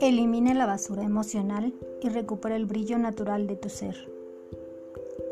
[0.00, 3.96] Elimina la basura emocional y recupera el brillo natural de tu ser.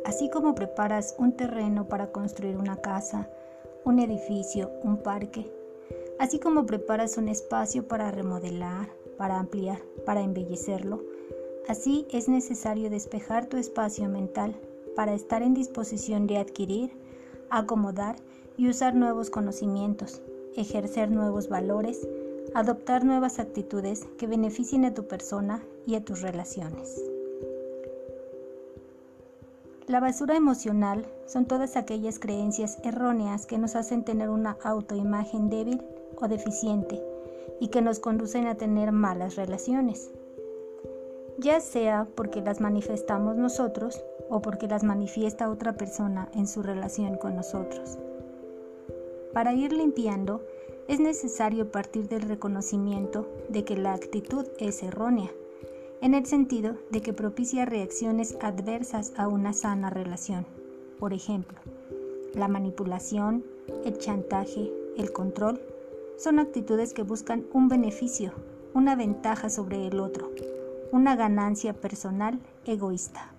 [0.05, 3.31] Así como preparas un terreno para construir una casa,
[3.85, 5.51] un edificio, un parque,
[6.19, 11.03] así como preparas un espacio para remodelar, para ampliar, para embellecerlo,
[11.69, 14.57] así es necesario despejar tu espacio mental
[14.97, 16.91] para estar en disposición de adquirir,
[17.51, 18.17] acomodar
[18.57, 20.23] y usar nuevos conocimientos,
[20.57, 22.09] ejercer nuevos valores,
[22.55, 27.03] adoptar nuevas actitudes que beneficien a tu persona y a tus relaciones.
[29.87, 35.81] La basura emocional son todas aquellas creencias erróneas que nos hacen tener una autoimagen débil
[36.17, 37.01] o deficiente
[37.61, 40.11] y que nos conducen a tener malas relaciones,
[41.39, 47.17] ya sea porque las manifestamos nosotros o porque las manifiesta otra persona en su relación
[47.17, 47.97] con nosotros.
[49.37, 50.41] Para ir limpiando,
[50.89, 55.31] es necesario partir del reconocimiento de que la actitud es errónea,
[56.01, 60.47] en el sentido de que propicia reacciones adversas a una sana relación.
[60.99, 61.59] Por ejemplo,
[62.33, 63.45] la manipulación,
[63.85, 65.61] el chantaje, el control,
[66.17, 68.33] son actitudes que buscan un beneficio,
[68.73, 70.31] una ventaja sobre el otro,
[70.93, 73.36] una ganancia personal egoísta.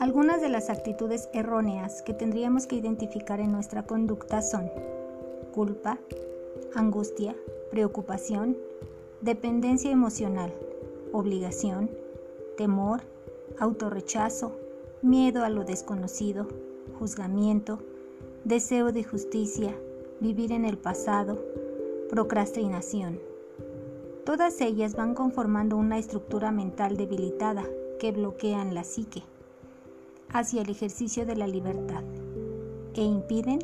[0.00, 4.70] Algunas de las actitudes erróneas que tendríamos que identificar en nuestra conducta son
[5.52, 5.98] culpa,
[6.74, 7.36] angustia,
[7.70, 8.56] preocupación,
[9.20, 10.54] dependencia emocional,
[11.12, 11.90] obligación,
[12.56, 13.02] temor,
[13.58, 14.56] autorrechazo,
[15.02, 16.48] miedo a lo desconocido,
[16.98, 17.80] juzgamiento,
[18.44, 19.76] deseo de justicia,
[20.18, 21.44] vivir en el pasado,
[22.08, 23.20] procrastinación.
[24.24, 27.64] Todas ellas van conformando una estructura mental debilitada
[27.98, 29.24] que bloquean la psique
[30.32, 32.02] hacia el ejercicio de la libertad
[32.94, 33.60] e impiden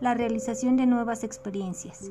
[0.00, 2.10] la realización de nuevas experiencias.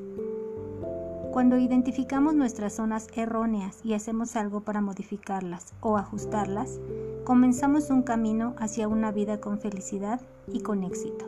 [1.31, 6.79] Cuando identificamos nuestras zonas erróneas y hacemos algo para modificarlas o ajustarlas,
[7.23, 10.21] comenzamos un camino hacia una vida con felicidad
[10.51, 11.25] y con éxito.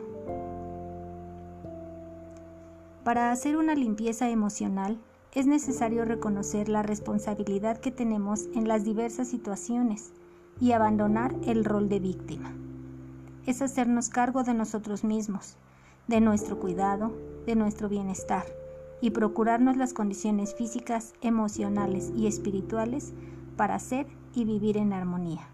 [3.04, 4.98] Para hacer una limpieza emocional
[5.32, 10.12] es necesario reconocer la responsabilidad que tenemos en las diversas situaciones
[10.60, 12.52] y abandonar el rol de víctima
[13.46, 15.56] es hacernos cargo de nosotros mismos,
[16.08, 17.12] de nuestro cuidado,
[17.46, 18.44] de nuestro bienestar
[19.00, 23.12] y procurarnos las condiciones físicas, emocionales y espirituales
[23.56, 25.48] para ser y vivir en armonía.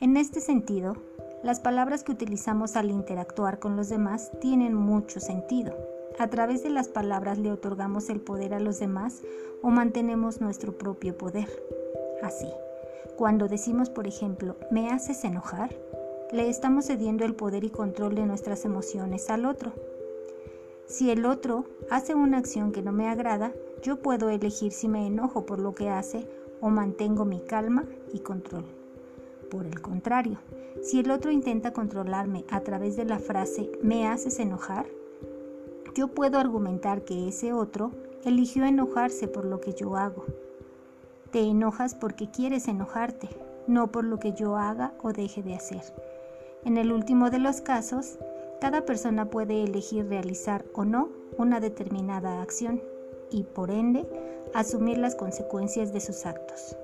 [0.00, 0.96] En este sentido,
[1.42, 5.76] las palabras que utilizamos al interactuar con los demás tienen mucho sentido.
[6.18, 9.22] A través de las palabras le otorgamos el poder a los demás
[9.62, 11.48] o mantenemos nuestro propio poder.
[12.22, 12.48] Así,
[13.16, 15.76] cuando decimos, por ejemplo, me haces enojar,
[16.32, 19.72] le estamos cediendo el poder y control de nuestras emociones al otro.
[20.86, 25.06] Si el otro hace una acción que no me agrada, yo puedo elegir si me
[25.06, 26.28] enojo por lo que hace
[26.60, 28.64] o mantengo mi calma y control.
[29.50, 30.38] Por el contrario,
[30.82, 34.86] si el otro intenta controlarme a través de la frase me haces enojar,
[35.94, 37.92] yo puedo argumentar que ese otro
[38.24, 40.24] eligió enojarse por lo que yo hago.
[41.30, 43.28] Te enojas porque quieres enojarte,
[43.66, 45.82] no por lo que yo haga o deje de hacer.
[46.66, 48.18] En el último de los casos,
[48.60, 52.82] cada persona puede elegir realizar o no una determinada acción
[53.30, 54.04] y, por ende,
[54.52, 56.76] asumir las consecuencias de sus actos.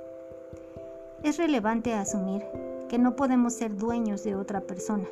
[1.24, 2.44] Es relevante asumir
[2.88, 5.08] que no podemos ser dueños de otra persona.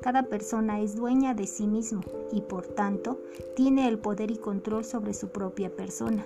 [0.00, 2.00] Cada persona es dueña de sí mismo
[2.32, 3.20] y, por tanto,
[3.56, 6.24] tiene el poder y control sobre su propia persona.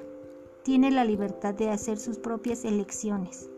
[0.62, 3.50] Tiene la libertad de hacer sus propias elecciones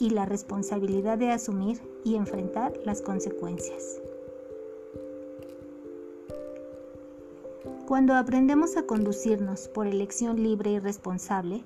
[0.00, 4.00] y la responsabilidad de asumir y enfrentar las consecuencias.
[7.86, 11.62] Cuando aprendemos a conducirnos por elección libre y responsable,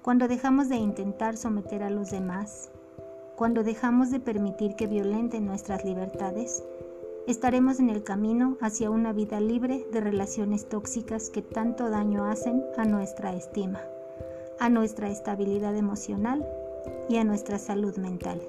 [0.00, 2.70] cuando dejamos de intentar someter a los demás,
[3.36, 6.62] cuando dejamos de permitir que violenten nuestras libertades,
[7.26, 12.64] estaremos en el camino hacia una vida libre de relaciones tóxicas que tanto daño hacen
[12.78, 13.80] a nuestra estima,
[14.60, 16.46] a nuestra estabilidad emocional
[17.08, 18.40] y a nuestra salud mental.